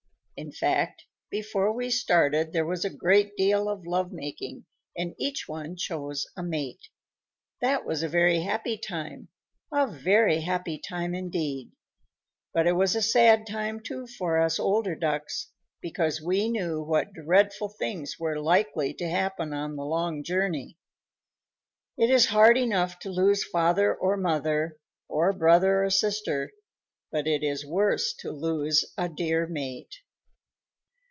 In 0.37 0.51
fact, 0.51 1.03
before 1.29 1.71
we 1.71 1.91
started 1.91 2.51
there 2.51 2.65
was 2.65 2.83
a 2.83 2.89
great 2.89 3.37
deal 3.37 3.69
of 3.69 3.85
love 3.85 4.11
making, 4.11 4.65
and 4.97 5.13
each 5.19 5.47
one 5.47 5.75
chose 5.77 6.25
a 6.35 6.41
mate. 6.41 6.87
That 7.61 7.85
was 7.85 8.01
a 8.01 8.09
very 8.09 8.41
happy 8.41 8.75
time, 8.75 9.27
a 9.71 9.85
very 9.85 10.41
happy 10.41 10.79
time 10.79 11.13
indeed, 11.13 11.73
but 12.55 12.65
it 12.65 12.71
was 12.71 12.95
a 12.95 13.03
sad 13.03 13.45
time 13.45 13.81
too 13.81 14.07
for 14.07 14.39
us 14.39 14.57
older 14.59 14.95
Ducks, 14.95 15.51
because 15.79 16.19
we 16.23 16.49
knew 16.49 16.81
what 16.81 17.13
dreadful 17.13 17.69
things 17.69 18.17
were 18.17 18.39
likely 18.39 18.95
to 18.95 19.07
happen 19.07 19.53
on 19.53 19.75
the 19.75 19.85
long 19.85 20.23
journey. 20.23 20.79
It 21.99 22.09
is 22.09 22.25
hard 22.25 22.57
enough 22.57 22.97
to 23.01 23.11
lose 23.11 23.43
father 23.43 23.93
or 23.93 24.17
mother 24.17 24.79
or 25.07 25.33
brother 25.33 25.83
or 25.83 25.91
sister, 25.91 26.51
but 27.11 27.27
it 27.27 27.43
is 27.43 27.63
worse 27.63 28.11
to 28.21 28.31
lose 28.31 28.83
a 28.97 29.07
dear 29.07 29.45
mate." 29.45 29.97